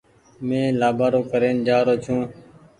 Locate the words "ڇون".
2.03-2.21